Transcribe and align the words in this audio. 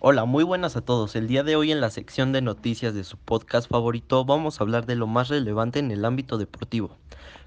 Hola, 0.00 0.26
muy 0.26 0.44
buenas 0.44 0.76
a 0.76 0.80
todos. 0.80 1.16
El 1.16 1.26
día 1.26 1.42
de 1.42 1.56
hoy 1.56 1.72
en 1.72 1.80
la 1.80 1.90
sección 1.90 2.30
de 2.30 2.40
noticias 2.40 2.94
de 2.94 3.02
su 3.02 3.16
podcast 3.16 3.68
favorito 3.68 4.24
vamos 4.24 4.60
a 4.60 4.62
hablar 4.62 4.86
de 4.86 4.94
lo 4.94 5.08
más 5.08 5.28
relevante 5.28 5.80
en 5.80 5.90
el 5.90 6.04
ámbito 6.04 6.38
deportivo. 6.38 6.96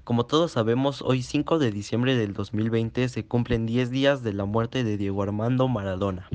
Como 0.04 0.26
todos 0.26 0.52
sabemos, 0.52 1.00
hoy 1.00 1.22
5 1.22 1.58
de 1.58 1.72
diciembre 1.72 2.14
del 2.14 2.34
2020 2.34 3.08
se 3.08 3.24
cumplen 3.24 3.64
10 3.64 3.90
días 3.90 4.22
de 4.22 4.34
la 4.34 4.44
muerte 4.44 4.84
de 4.84 4.98
Diego 4.98 5.22
Armando 5.22 5.66
Maradona, 5.66 6.28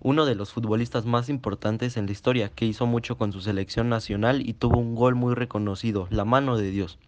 uno 0.00 0.26
de 0.26 0.34
los 0.34 0.52
futbolistas 0.52 1.06
más 1.06 1.28
importantes 1.28 1.96
en 1.96 2.06
la 2.06 2.12
historia, 2.12 2.48
que 2.48 2.66
hizo 2.66 2.86
mucho 2.86 3.16
con 3.16 3.32
su 3.32 3.40
selección 3.40 3.88
nacional 3.88 4.44
y 4.44 4.54
tuvo 4.54 4.80
un 4.80 4.96
gol 4.96 5.14
muy 5.14 5.36
reconocido, 5.36 6.08
la 6.10 6.24
mano 6.24 6.58
de 6.58 6.72
Dios, 6.72 6.98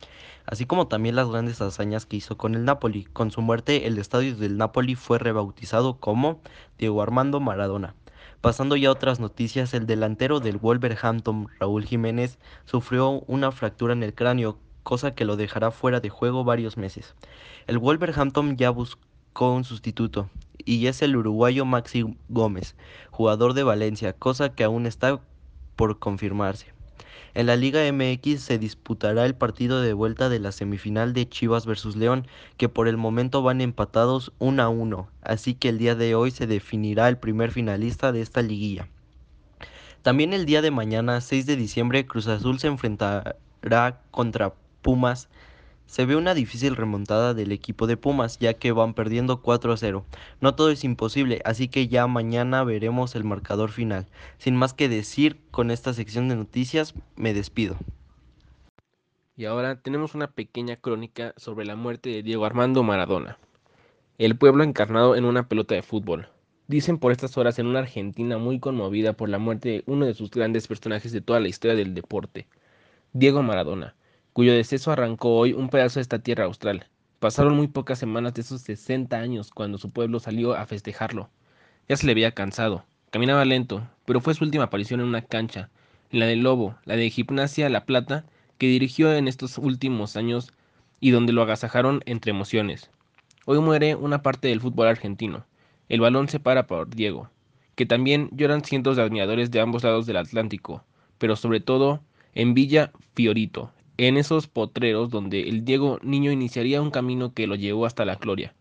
así 0.46 0.64
como 0.64 0.86
también 0.86 1.16
las 1.16 1.28
grandes 1.28 1.60
hazañas 1.60 2.06
que 2.06 2.18
hizo 2.18 2.36
con 2.36 2.54
el 2.54 2.64
Napoli. 2.64 3.02
Con 3.02 3.32
su 3.32 3.42
muerte, 3.42 3.88
el 3.88 3.98
estadio 3.98 4.36
del 4.36 4.58
Napoli 4.58 4.94
fue 4.94 5.18
rebautizado 5.18 5.94
como 5.94 6.38
Diego 6.78 7.02
Armando 7.02 7.40
Maradona. 7.40 7.96
Pasando 8.44 8.76
ya 8.76 8.90
a 8.90 8.92
otras 8.92 9.20
noticias, 9.20 9.72
el 9.72 9.86
delantero 9.86 10.38
del 10.38 10.58
Wolverhampton, 10.58 11.48
Raúl 11.58 11.86
Jiménez, 11.86 12.38
sufrió 12.66 13.22
una 13.26 13.52
fractura 13.52 13.94
en 13.94 14.02
el 14.02 14.12
cráneo, 14.12 14.58
cosa 14.82 15.14
que 15.14 15.24
lo 15.24 15.36
dejará 15.36 15.70
fuera 15.70 16.00
de 16.00 16.10
juego 16.10 16.44
varios 16.44 16.76
meses. 16.76 17.14
El 17.66 17.78
Wolverhampton 17.78 18.58
ya 18.58 18.68
buscó 18.68 19.54
un 19.54 19.64
sustituto, 19.64 20.28
y 20.58 20.88
es 20.88 21.00
el 21.00 21.16
uruguayo 21.16 21.64
Maxi 21.64 22.04
Gómez, 22.28 22.76
jugador 23.10 23.54
de 23.54 23.62
Valencia, 23.62 24.12
cosa 24.12 24.54
que 24.54 24.64
aún 24.64 24.84
está 24.84 25.20
por 25.74 25.98
confirmarse. 25.98 26.73
En 27.34 27.46
la 27.46 27.56
Liga 27.56 27.80
MX 27.90 28.40
se 28.40 28.58
disputará 28.58 29.26
el 29.26 29.34
partido 29.34 29.80
de 29.80 29.92
vuelta 29.92 30.28
de 30.28 30.38
la 30.38 30.52
semifinal 30.52 31.12
de 31.12 31.28
Chivas 31.28 31.66
vs 31.66 31.96
León, 31.96 32.26
que 32.56 32.68
por 32.68 32.88
el 32.88 32.96
momento 32.96 33.42
van 33.42 33.60
empatados 33.60 34.32
1 34.38 34.62
a 34.62 34.68
1, 34.68 35.08
así 35.22 35.54
que 35.54 35.68
el 35.68 35.78
día 35.78 35.94
de 35.94 36.14
hoy 36.14 36.30
se 36.30 36.46
definirá 36.46 37.08
el 37.08 37.18
primer 37.18 37.50
finalista 37.50 38.12
de 38.12 38.20
esta 38.20 38.42
liguilla. 38.42 38.88
También 40.02 40.32
el 40.32 40.46
día 40.46 40.62
de 40.62 40.70
mañana, 40.70 41.20
6 41.20 41.46
de 41.46 41.56
diciembre, 41.56 42.06
Cruz 42.06 42.26
Azul 42.26 42.58
se 42.58 42.66
enfrentará 42.66 44.00
contra 44.10 44.54
Pumas 44.82 45.28
se 45.86 46.06
ve 46.06 46.16
una 46.16 46.34
difícil 46.34 46.76
remontada 46.76 47.34
del 47.34 47.52
equipo 47.52 47.86
de 47.86 47.96
Pumas, 47.96 48.38
ya 48.38 48.54
que 48.54 48.72
van 48.72 48.94
perdiendo 48.94 49.42
4 49.42 49.72
a 49.72 49.76
0. 49.76 50.04
No 50.40 50.54
todo 50.54 50.70
es 50.70 50.82
imposible, 50.82 51.40
así 51.44 51.68
que 51.68 51.88
ya 51.88 52.06
mañana 52.06 52.64
veremos 52.64 53.14
el 53.14 53.24
marcador 53.24 53.70
final. 53.70 54.06
Sin 54.38 54.56
más 54.56 54.72
que 54.72 54.88
decir, 54.88 55.38
con 55.50 55.70
esta 55.70 55.92
sección 55.92 56.28
de 56.28 56.36
noticias 56.36 56.94
me 57.16 57.34
despido. 57.34 57.76
Y 59.36 59.44
ahora 59.44 59.80
tenemos 59.80 60.14
una 60.14 60.28
pequeña 60.28 60.76
crónica 60.76 61.34
sobre 61.36 61.64
la 61.66 61.76
muerte 61.76 62.10
de 62.10 62.22
Diego 62.22 62.44
Armando 62.44 62.82
Maradona, 62.82 63.38
el 64.18 64.36
pueblo 64.36 64.64
encarnado 64.64 65.16
en 65.16 65.24
una 65.24 65.48
pelota 65.48 65.74
de 65.74 65.82
fútbol. 65.82 66.28
Dicen 66.66 66.98
por 66.98 67.12
estas 67.12 67.36
horas 67.36 67.58
en 67.58 67.66
una 67.66 67.80
Argentina 67.80 68.38
muy 68.38 68.58
conmovida 68.58 69.12
por 69.12 69.28
la 69.28 69.38
muerte 69.38 69.68
de 69.68 69.84
uno 69.86 70.06
de 70.06 70.14
sus 70.14 70.30
grandes 70.30 70.66
personajes 70.66 71.12
de 71.12 71.20
toda 71.20 71.40
la 71.40 71.48
historia 71.48 71.76
del 71.76 71.94
deporte, 71.94 72.46
Diego 73.12 73.42
Maradona 73.42 73.94
cuyo 74.34 74.52
deceso 74.52 74.90
arrancó 74.90 75.36
hoy 75.36 75.52
un 75.52 75.68
pedazo 75.68 76.00
de 76.00 76.02
esta 76.02 76.18
tierra 76.18 76.46
austral. 76.46 76.88
Pasaron 77.20 77.56
muy 77.56 77.68
pocas 77.68 78.00
semanas 78.00 78.34
de 78.34 78.40
esos 78.40 78.62
60 78.62 79.16
años 79.16 79.52
cuando 79.52 79.78
su 79.78 79.90
pueblo 79.90 80.18
salió 80.18 80.56
a 80.56 80.66
festejarlo. 80.66 81.30
Ya 81.88 81.96
se 81.96 82.04
le 82.04 82.14
veía 82.14 82.32
cansado, 82.32 82.84
caminaba 83.10 83.44
lento, 83.44 83.88
pero 84.04 84.20
fue 84.20 84.34
su 84.34 84.42
última 84.42 84.64
aparición 84.64 84.98
en 84.98 85.06
una 85.06 85.22
cancha, 85.22 85.70
en 86.10 86.18
la 86.18 86.26
del 86.26 86.40
Lobo, 86.40 86.74
la 86.84 86.96
de 86.96 87.08
Gimnasia 87.10 87.68
La 87.68 87.86
Plata, 87.86 88.24
que 88.58 88.66
dirigió 88.66 89.14
en 89.14 89.28
estos 89.28 89.56
últimos 89.56 90.16
años 90.16 90.52
y 90.98 91.12
donde 91.12 91.32
lo 91.32 91.42
agasajaron 91.42 92.02
entre 92.04 92.32
emociones. 92.32 92.90
Hoy 93.46 93.60
muere 93.60 93.94
una 93.94 94.22
parte 94.22 94.48
del 94.48 94.60
fútbol 94.60 94.88
argentino. 94.88 95.46
El 95.88 96.00
balón 96.00 96.28
se 96.28 96.40
para 96.40 96.66
por 96.66 96.90
Diego, 96.90 97.30
que 97.76 97.86
también 97.86 98.30
lloran 98.32 98.64
cientos 98.64 98.96
de 98.96 99.02
admiradores 99.02 99.52
de 99.52 99.60
ambos 99.60 99.84
lados 99.84 100.06
del 100.06 100.16
Atlántico, 100.16 100.82
pero 101.18 101.36
sobre 101.36 101.60
todo 101.60 102.00
en 102.34 102.52
Villa 102.52 102.90
Fiorito, 103.14 103.70
en 103.96 104.16
esos 104.16 104.48
potreros 104.48 105.10
donde 105.10 105.48
el 105.48 105.64
Diego 105.64 105.98
niño 106.02 106.32
iniciaría 106.32 106.82
un 106.82 106.90
camino 106.90 107.32
que 107.32 107.46
lo 107.46 107.54
llevó 107.54 107.86
hasta 107.86 108.04
la 108.04 108.16
gloria, 108.16 108.54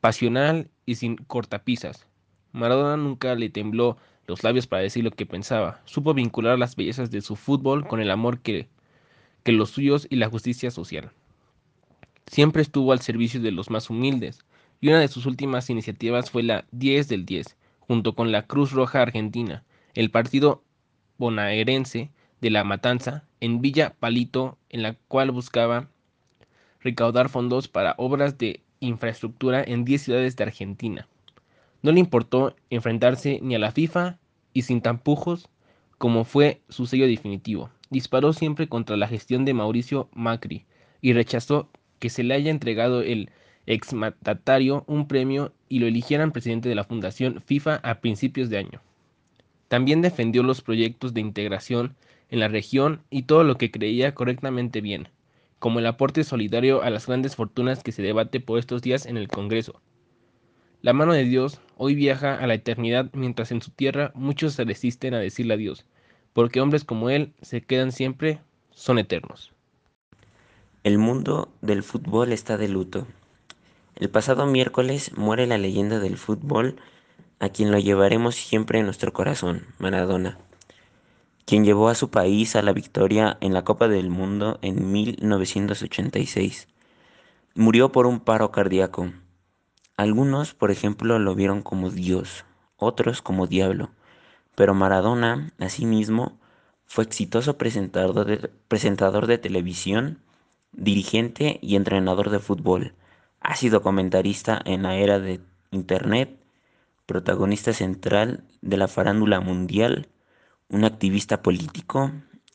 pasional 0.00 0.70
y 0.86 0.96
sin 0.96 1.16
cortapisas. 1.16 2.06
Maradona 2.52 2.96
nunca 2.96 3.34
le 3.34 3.50
tembló 3.50 3.96
los 4.26 4.44
labios 4.44 4.66
para 4.66 4.82
decir 4.82 5.02
lo 5.02 5.10
que 5.10 5.26
pensaba, 5.26 5.80
supo 5.84 6.14
vincular 6.14 6.58
las 6.58 6.76
bellezas 6.76 7.10
de 7.10 7.22
su 7.22 7.34
fútbol 7.34 7.86
con 7.86 8.00
el 8.00 8.10
amor 8.10 8.40
que, 8.40 8.68
que 9.42 9.52
los 9.52 9.70
suyos 9.70 10.06
y 10.10 10.16
la 10.16 10.28
justicia 10.28 10.70
social. 10.70 11.10
Siempre 12.26 12.62
estuvo 12.62 12.92
al 12.92 13.00
servicio 13.00 13.40
de 13.40 13.50
los 13.50 13.68
más 13.68 13.90
humildes, 13.90 14.38
y 14.80 14.88
una 14.88 15.00
de 15.00 15.08
sus 15.08 15.26
últimas 15.26 15.70
iniciativas 15.70 16.30
fue 16.30 16.42
la 16.42 16.64
10 16.70 17.08
del 17.08 17.24
10, 17.24 17.56
junto 17.80 18.14
con 18.14 18.32
la 18.32 18.46
Cruz 18.46 18.72
Roja 18.72 19.02
Argentina, 19.02 19.64
el 19.94 20.10
partido 20.10 20.62
bonaerense 21.18 22.10
de 22.40 22.50
la 22.50 22.64
Matanza 22.64 23.24
en 23.42 23.60
Villa 23.60 23.94
Palito, 23.98 24.56
en 24.70 24.82
la 24.82 24.94
cual 25.08 25.32
buscaba 25.32 25.88
recaudar 26.80 27.28
fondos 27.28 27.66
para 27.66 27.96
obras 27.98 28.38
de 28.38 28.60
infraestructura 28.78 29.64
en 29.64 29.84
10 29.84 30.00
ciudades 30.00 30.36
de 30.36 30.44
Argentina. 30.44 31.08
No 31.82 31.90
le 31.90 31.98
importó 31.98 32.54
enfrentarse 32.70 33.40
ni 33.42 33.56
a 33.56 33.58
la 33.58 33.72
FIFA 33.72 34.18
y 34.52 34.62
sin 34.62 34.80
tampujos 34.80 35.48
como 35.98 36.24
fue 36.24 36.60
su 36.68 36.86
sello 36.86 37.08
definitivo. 37.08 37.70
Disparó 37.90 38.32
siempre 38.32 38.68
contra 38.68 38.96
la 38.96 39.08
gestión 39.08 39.44
de 39.44 39.54
Mauricio 39.54 40.08
Macri 40.14 40.64
y 41.00 41.12
rechazó 41.12 41.68
que 41.98 42.10
se 42.10 42.22
le 42.22 42.34
haya 42.34 42.52
entregado 42.52 43.02
el 43.02 43.30
exmandatario 43.66 44.84
un 44.86 45.08
premio 45.08 45.52
y 45.68 45.80
lo 45.80 45.88
eligieran 45.88 46.30
presidente 46.30 46.68
de 46.68 46.76
la 46.76 46.84
Fundación 46.84 47.42
FIFA 47.44 47.80
a 47.82 48.00
principios 48.00 48.50
de 48.50 48.58
año. 48.58 48.80
También 49.66 50.00
defendió 50.00 50.44
los 50.44 50.60
proyectos 50.60 51.12
de 51.12 51.22
integración 51.22 51.96
en 52.32 52.40
la 52.40 52.48
región 52.48 53.02
y 53.10 53.24
todo 53.24 53.44
lo 53.44 53.58
que 53.58 53.70
creía 53.70 54.14
correctamente 54.14 54.80
bien, 54.80 55.08
como 55.58 55.80
el 55.80 55.86
aporte 55.86 56.24
solidario 56.24 56.82
a 56.82 56.88
las 56.88 57.06
grandes 57.06 57.36
fortunas 57.36 57.82
que 57.82 57.92
se 57.92 58.00
debate 58.00 58.40
por 58.40 58.58
estos 58.58 58.80
días 58.80 59.04
en 59.04 59.18
el 59.18 59.28
Congreso. 59.28 59.82
La 60.80 60.94
mano 60.94 61.12
de 61.12 61.24
Dios 61.24 61.60
hoy 61.76 61.94
viaja 61.94 62.34
a 62.34 62.46
la 62.46 62.54
eternidad 62.54 63.10
mientras 63.12 63.52
en 63.52 63.60
su 63.60 63.70
tierra 63.70 64.12
muchos 64.14 64.54
se 64.54 64.64
resisten 64.64 65.12
a 65.12 65.18
decirle 65.18 65.54
adiós, 65.54 65.84
porque 66.32 66.62
hombres 66.62 66.84
como 66.84 67.10
él 67.10 67.34
se 67.42 67.60
quedan 67.60 67.92
siempre, 67.92 68.40
son 68.70 68.98
eternos. 68.98 69.52
El 70.84 70.96
mundo 70.96 71.52
del 71.60 71.82
fútbol 71.82 72.32
está 72.32 72.56
de 72.56 72.68
luto. 72.68 73.06
El 73.94 74.08
pasado 74.08 74.46
miércoles 74.46 75.14
muere 75.18 75.46
la 75.46 75.58
leyenda 75.58 76.00
del 76.00 76.16
fútbol 76.16 76.76
a 77.40 77.50
quien 77.50 77.70
lo 77.70 77.78
llevaremos 77.78 78.36
siempre 78.36 78.78
en 78.78 78.86
nuestro 78.86 79.12
corazón, 79.12 79.66
Maradona 79.78 80.38
quien 81.52 81.66
llevó 81.66 81.90
a 81.90 81.94
su 81.94 82.10
país 82.10 82.56
a 82.56 82.62
la 82.62 82.72
victoria 82.72 83.36
en 83.42 83.52
la 83.52 83.62
Copa 83.62 83.86
del 83.86 84.08
Mundo 84.08 84.58
en 84.62 84.90
1986. 84.90 86.66
Murió 87.54 87.92
por 87.92 88.06
un 88.06 88.20
paro 88.20 88.50
cardíaco. 88.50 89.12
Algunos, 89.98 90.54
por 90.54 90.70
ejemplo, 90.70 91.18
lo 91.18 91.34
vieron 91.34 91.60
como 91.60 91.90
Dios, 91.90 92.46
otros 92.78 93.20
como 93.20 93.46
diablo, 93.46 93.90
pero 94.54 94.72
Maradona, 94.72 95.52
asimismo, 95.58 96.40
fue 96.86 97.04
exitoso 97.04 97.58
presentador 97.58 98.24
de, 98.24 98.48
presentador 98.68 99.26
de 99.26 99.36
televisión, 99.36 100.20
dirigente 100.72 101.58
y 101.60 101.76
entrenador 101.76 102.30
de 102.30 102.38
fútbol. 102.38 102.94
Ha 103.40 103.56
sido 103.56 103.82
comentarista 103.82 104.58
en 104.64 104.84
la 104.84 104.96
era 104.96 105.18
de 105.18 105.42
Internet, 105.70 106.34
protagonista 107.04 107.74
central 107.74 108.42
de 108.62 108.78
la 108.78 108.88
farándula 108.88 109.40
mundial, 109.40 110.08
un 110.72 110.84
activista 110.84 111.42
político 111.42 112.10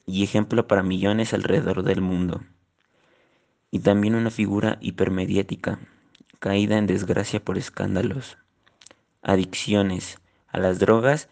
y 0.07 0.23
ejemplo 0.23 0.67
para 0.67 0.81
millones 0.81 1.35
alrededor 1.35 1.83
del 1.83 2.01
mundo. 2.01 2.41
Y 3.69 3.79
también 3.79 4.15
una 4.15 4.31
figura 4.31 4.79
hipermediática, 4.81 5.79
caída 6.39 6.79
en 6.79 6.87
desgracia 6.87 7.39
por 7.45 7.59
escándalos, 7.59 8.39
adicciones 9.21 10.17
a 10.47 10.57
las 10.57 10.79
drogas 10.79 11.29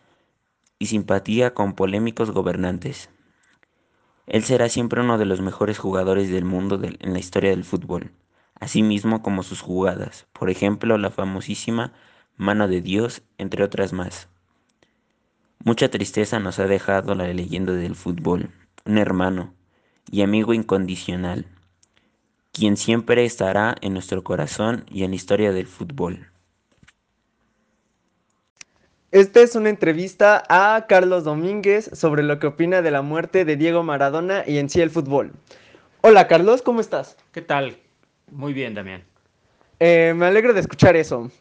y 0.77 0.85
simpatía 0.85 1.55
con 1.55 1.73
polémicos 1.73 2.29
gobernantes. 2.29 3.09
Él 4.27 4.43
será 4.43 4.69
siempre 4.69 5.01
uno 5.01 5.17
de 5.17 5.25
los 5.25 5.41
mejores 5.41 5.79
jugadores 5.79 6.29
del 6.29 6.45
mundo 6.45 6.79
en 6.83 7.13
la 7.13 7.19
historia 7.19 7.49
del 7.49 7.63
fútbol, 7.63 8.11
así 8.59 8.83
mismo 8.83 9.23
como 9.23 9.41
sus 9.41 9.59
jugadas, 9.59 10.27
por 10.33 10.51
ejemplo 10.51 10.99
la 10.99 11.09
famosísima 11.09 11.93
Mano 12.37 12.67
de 12.67 12.81
Dios, 12.81 13.23
entre 13.39 13.63
otras 13.63 13.91
más. 13.91 14.29
Mucha 15.65 15.89
tristeza 15.89 16.39
nos 16.39 16.59
ha 16.59 16.67
dejado 16.67 17.15
la 17.15 17.25
leyenda 17.25 17.73
del 17.73 17.95
fútbol, 17.95 18.51
un 18.85 18.99
hermano 18.99 19.55
y 20.11 20.21
amigo 20.21 20.53
incondicional, 20.53 21.47
quien 22.51 22.77
siempre 22.77 23.25
estará 23.25 23.73
en 23.81 23.93
nuestro 23.93 24.23
corazón 24.23 24.85
y 24.91 25.03
en 25.03 25.09
la 25.09 25.15
historia 25.15 25.51
del 25.51 25.65
fútbol. 25.65 26.27
Esta 29.09 29.41
es 29.41 29.55
una 29.55 29.69
entrevista 29.69 30.43
a 30.49 30.85
Carlos 30.87 31.23
Domínguez 31.23 31.89
sobre 31.93 32.21
lo 32.21 32.37
que 32.37 32.45
opina 32.45 32.83
de 32.83 32.91
la 32.91 33.01
muerte 33.01 33.43
de 33.43 33.55
Diego 33.55 33.81
Maradona 33.81 34.43
y 34.45 34.59
en 34.59 34.69
sí 34.69 34.81
el 34.81 34.91
fútbol. 34.91 35.33
Hola 36.01 36.27
Carlos, 36.27 36.61
¿cómo 36.61 36.79
estás? 36.79 37.17
¿Qué 37.31 37.41
tal? 37.41 37.75
Muy 38.29 38.53
bien, 38.53 38.75
Damián. 38.75 39.03
Eh, 39.79 40.13
me 40.15 40.27
alegro 40.27 40.53
de 40.53 40.59
escuchar 40.59 40.95
eso. 40.95 41.31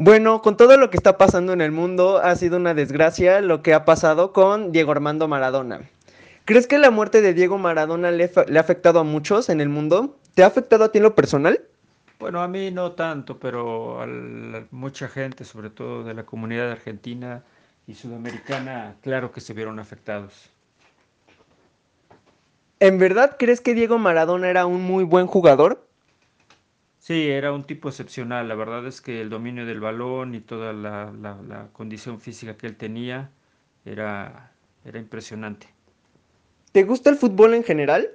Bueno, 0.00 0.42
con 0.42 0.56
todo 0.56 0.76
lo 0.76 0.90
que 0.90 0.96
está 0.96 1.18
pasando 1.18 1.52
en 1.52 1.60
el 1.60 1.72
mundo, 1.72 2.18
ha 2.18 2.36
sido 2.36 2.56
una 2.56 2.72
desgracia 2.72 3.40
lo 3.40 3.62
que 3.64 3.74
ha 3.74 3.84
pasado 3.84 4.32
con 4.32 4.70
Diego 4.70 4.92
Armando 4.92 5.26
Maradona. 5.26 5.80
¿Crees 6.44 6.68
que 6.68 6.78
la 6.78 6.92
muerte 6.92 7.20
de 7.20 7.34
Diego 7.34 7.58
Maradona 7.58 8.12
le, 8.12 8.30
le 8.46 8.58
ha 8.58 8.60
afectado 8.60 9.00
a 9.00 9.04
muchos 9.04 9.48
en 9.48 9.60
el 9.60 9.68
mundo? 9.68 10.16
¿Te 10.34 10.44
ha 10.44 10.46
afectado 10.46 10.84
a 10.84 10.92
ti 10.92 10.98
en 10.98 11.02
lo 11.02 11.16
personal? 11.16 11.62
Bueno, 12.20 12.40
a 12.42 12.46
mí 12.46 12.70
no 12.70 12.92
tanto, 12.92 13.40
pero 13.40 14.00
a 14.00 14.06
la- 14.06 14.66
mucha 14.70 15.08
gente, 15.08 15.44
sobre 15.44 15.68
todo 15.68 16.04
de 16.04 16.14
la 16.14 16.24
comunidad 16.24 16.70
argentina 16.70 17.42
y 17.88 17.94
sudamericana, 17.94 18.94
claro 19.02 19.32
que 19.32 19.40
se 19.40 19.52
vieron 19.52 19.80
afectados. 19.80 20.50
¿En 22.78 22.98
verdad 23.00 23.34
crees 23.36 23.60
que 23.60 23.74
Diego 23.74 23.98
Maradona 23.98 24.48
era 24.48 24.64
un 24.66 24.80
muy 24.80 25.02
buen 25.02 25.26
jugador? 25.26 25.87
Sí, 26.98 27.28
era 27.30 27.52
un 27.52 27.64
tipo 27.64 27.88
excepcional. 27.88 28.46
La 28.48 28.54
verdad 28.54 28.86
es 28.86 29.00
que 29.00 29.20
el 29.20 29.30
dominio 29.30 29.66
del 29.66 29.80
balón 29.80 30.34
y 30.36 30.40
toda 30.40 30.72
la, 30.72 31.12
la- 31.12 31.40
la 31.42 31.68
condición 31.72 32.20
física 32.20 32.56
que 32.56 32.66
él 32.68 32.76
tenía 32.76 33.30
era, 33.84 34.52
era 34.84 34.98
impresionante. 34.98 35.68
¿Te 36.72 36.82
gusta 36.84 37.10
el 37.10 37.16
fútbol 37.16 37.52
en 37.52 37.62
general? 37.62 38.08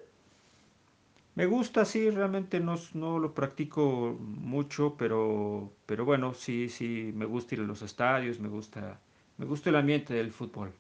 Me 1.36 1.46
gusta, 1.46 1.86
sí, 1.86 2.10
realmente 2.10 2.60
no, 2.60 2.76
no 2.96 3.20
lo 3.20 3.34
practico 3.36 4.18
mucho, 4.20 4.96
pero, 4.98 5.72
pero 5.86 6.06
bueno, 6.06 6.34
sí, 6.34 6.70
sí, 6.70 7.12
me 7.16 7.26
gusta 7.26 7.54
ir 7.56 7.62
a 7.62 7.66
los 7.66 7.82
estadios, 7.84 8.40
me 8.40 8.48
gusta, 8.50 9.00
me 9.38 9.46
gusta 9.46 9.70
el 9.70 9.76
ambiente 9.76 10.14
del 10.16 10.32
fútbol. 10.32 10.72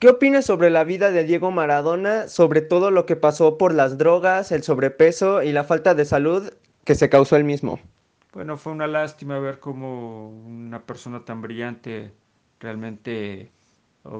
¿Qué 0.00 0.08
opinas 0.08 0.46
sobre 0.46 0.70
la 0.70 0.82
vida 0.84 1.10
de 1.12 1.24
Diego 1.24 1.50
Maradona, 1.52 2.26
sobre 2.28 2.60
todo 2.62 2.90
lo 2.90 3.06
que 3.06 3.16
pasó 3.16 3.56
por 3.58 3.72
las 3.74 3.98
drogas, 3.98 4.50
el 4.50 4.62
sobrepeso 4.62 5.42
y 5.42 5.52
la 5.52 5.62
falta 5.64 5.94
de 5.94 6.04
salud 6.06 6.52
que 6.84 6.94
se 6.94 7.08
causó 7.08 7.36
él 7.36 7.44
mismo? 7.44 7.78
Bueno, 8.32 8.56
fue 8.56 8.72
una 8.72 8.86
lástima 8.86 9.38
ver 9.38 9.58
cómo 9.58 10.28
una 10.30 10.86
persona 10.86 11.24
tan 11.24 11.42
brillante 11.42 12.12
realmente 12.60 13.50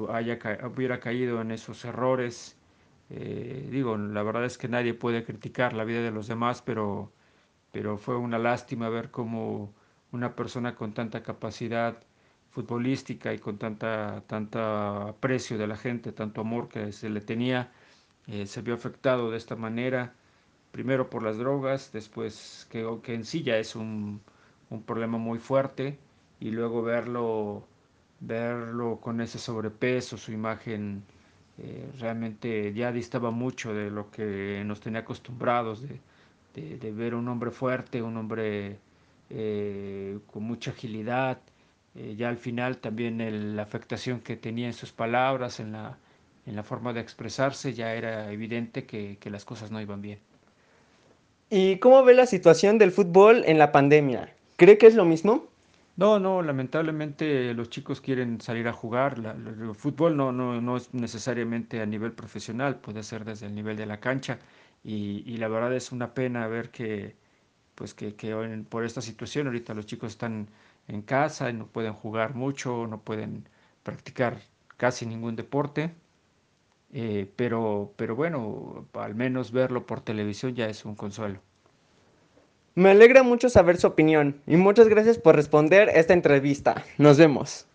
haya, 0.09 0.39
hubiera 0.67 0.99
caído 0.99 1.41
en 1.41 1.51
esos 1.51 1.85
errores. 1.85 2.57
Eh, 3.09 3.67
digo, 3.71 3.97
la 3.97 4.23
verdad 4.23 4.45
es 4.45 4.57
que 4.57 4.67
nadie 4.67 4.93
puede 4.93 5.23
criticar 5.23 5.73
la 5.73 5.85
vida 5.85 6.01
de 6.01 6.11
los 6.11 6.27
demás, 6.27 6.61
pero, 6.61 7.11
pero 7.71 7.97
fue 7.97 8.17
una 8.17 8.37
lástima 8.37 8.89
ver 8.89 9.11
cómo 9.11 9.73
una 10.11 10.35
persona 10.35 10.75
con 10.75 10.93
tanta 10.93 11.23
capacidad 11.23 12.03
futbolística 12.51 13.33
y 13.33 13.39
con 13.39 13.57
tanta, 13.57 14.23
tanta 14.27 15.09
aprecio 15.09 15.57
de 15.57 15.67
la 15.67 15.77
gente, 15.77 16.11
tanto 16.11 16.41
amor 16.41 16.67
que 16.69 16.91
se 16.91 17.09
le 17.09 17.21
tenía, 17.21 17.71
eh, 18.27 18.45
se 18.45 18.61
vio 18.61 18.73
afectado 18.73 19.31
de 19.31 19.37
esta 19.37 19.55
manera 19.55 20.15
primero 20.71 21.09
por 21.09 21.23
las 21.23 21.37
drogas, 21.37 21.91
después 21.93 22.67
que, 22.69 22.87
que 23.03 23.13
en 23.15 23.25
sí 23.25 23.43
ya 23.43 23.57
es 23.57 23.75
un, 23.75 24.21
un 24.69 24.83
problema 24.83 25.17
muy 25.17 25.39
fuerte, 25.39 25.97
y 26.39 26.51
luego 26.51 26.81
verlo, 26.83 27.63
verlo 28.19 28.99
con 29.01 29.21
ese 29.21 29.39
sobrepeso, 29.39 30.17
su 30.17 30.31
imagen 30.31 31.03
eh, 31.57 31.89
realmente 31.99 32.73
ya 32.73 32.91
distaba 32.91 33.31
mucho 33.31 33.73
de 33.73 33.91
lo 33.91 34.09
que 34.11 34.63
nos 34.65 34.79
tenía 34.81 35.01
acostumbrados, 35.01 35.81
de, 35.81 35.99
de- 36.55 36.77
de 36.77 36.91
ver 36.91 37.15
un 37.15 37.27
hombre 37.27 37.51
fuerte, 37.51 38.01
un 38.01 38.17
hombre 38.17 38.77
eh, 39.29 40.19
con 40.31 40.43
mucha 40.43 40.71
agilidad. 40.71 41.39
eh, 41.95 42.15
ya 42.17 42.29
al 42.29 42.37
final 42.37 42.77
también 42.77 43.19
el- 43.21 43.55
la 43.57 43.63
afectación 43.63 44.21
que 44.21 44.37
tenía 44.37 44.67
en 44.67 44.73
sus 44.73 44.91
palabras, 44.93 45.59
en 45.59 45.71
la, 45.73 45.97
en 46.45 46.55
la 46.55 46.63
forma 46.63 46.93
de 46.93 47.01
expresarse, 47.01 47.73
ya 47.73 47.93
era 47.95 48.31
evidente 48.31 48.85
que, 48.85 49.17
que 49.19 49.29
las 49.29 49.43
cosas 49.45 49.71
no 49.71 49.81
iban 49.81 50.01
bien. 50.01 50.19
¿Y 51.51 51.77
cómo 51.77 52.03
ve 52.03 52.15
la 52.15 52.25
situación 52.25 52.79
del 52.79 52.91
fútbol 52.91 53.43
en 53.45 53.59
la 53.59 53.71
pandemia? 53.71 54.33
¿Cree 54.57 54.79
que 54.79 54.87
es 54.87 54.95
lo 54.95 55.05
mismo? 55.05 55.49
No, 55.95 56.19
no, 56.19 56.41
lamentablemente 56.41 57.53
los 57.53 57.69
chicos 57.69 58.01
quieren 58.01 58.41
salir 58.41 58.67
a 58.67 58.73
jugar. 58.73 59.19
la- 59.19 59.31
el 59.31 59.75
fútbol 59.75 60.17
no, 60.17 60.31
no, 60.31 60.59
no 60.61 60.77
es 60.77 60.93
necesariamente 60.93 61.81
a 61.81 61.85
nivel 61.85 62.13
profesional, 62.13 62.79
puede 62.79 63.03
ser 63.03 63.23
desde 63.25 63.45
el 63.47 63.55
nivel 63.55 63.77
de 63.77 63.85
la 63.85 63.99
cancha. 63.99 64.39
Y, 64.83 65.23
y 65.25 65.37
la 65.37 65.47
verdad 65.47 65.73
es 65.75 65.91
una 65.91 66.13
pena 66.13 66.47
ver 66.47 66.71
que, 66.71 67.15
pues 67.75 67.93
que, 67.93 68.15
que 68.15 68.31
en- 68.31 68.65
por 68.65 68.85
esta 68.85 69.01
situación 69.01 69.47
ahorita 69.47 69.73
los 69.75 69.85
chicos 69.87 70.11
están 70.13 70.49
en 70.87 71.01
casa 71.03 71.49
y 71.49 71.53
no 71.53 71.67
pueden 71.67 71.93
jugar 71.93 72.35
mucho, 72.35 72.87
no 72.87 73.01
pueden 73.03 73.47
practicar 73.83 74.39
casi 74.77 75.05
ningún 75.05 75.35
deporte. 75.35 75.95
Eh, 76.93 77.29
pero, 77.35 77.93
pero 77.95 78.15
bueno, 78.15 78.85
al 78.93 79.15
menos 79.15 79.51
verlo 79.51 79.85
por 79.85 80.01
televisión 80.01 80.55
ya 80.55 80.67
es 80.67 80.85
un 80.85 80.95
consuelo. 80.95 81.39
Me 82.75 82.91
alegra 82.91 83.23
mucho 83.23 83.49
saber 83.49 83.77
su 83.77 83.87
opinión 83.87 84.41
y 84.47 84.55
muchas 84.55 84.87
gracias 84.87 85.17
por 85.17 85.35
responder 85.35 85.89
esta 85.89 86.13
entrevista. 86.13 86.83
Nos 86.97 87.17
vemos. 87.17 87.67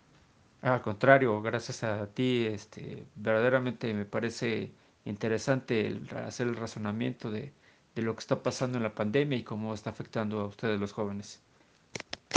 Al 0.61 0.81
contrario, 0.81 1.41
gracias 1.41 1.83
a 1.83 2.07
ti, 2.07 2.47
este, 2.47 3.05
verdaderamente 3.15 3.93
me 3.93 4.05
parece 4.05 4.71
interesante 5.05 5.85
el 5.87 6.09
hacer 6.25 6.47
el 6.47 6.55
razonamiento 6.55 7.29
de, 7.29 7.53
de 7.95 8.01
lo 8.01 8.15
que 8.15 8.21
está 8.21 8.41
pasando 8.41 8.77
en 8.77 8.83
la 8.83 8.93
pandemia 8.95 9.37
y 9.37 9.43
cómo 9.43 9.73
está 9.73 9.91
afectando 9.91 10.39
a 10.41 10.47
ustedes 10.47 10.79
los 10.79 10.93
jóvenes. 10.93 11.41